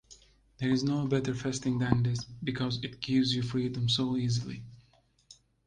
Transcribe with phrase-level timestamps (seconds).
[0.57, 4.63] There is no better fasting than this because it gives you freedom so easily.